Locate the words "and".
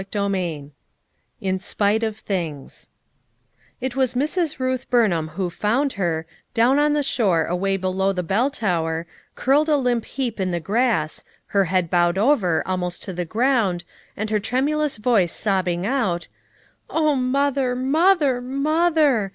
14.17-14.31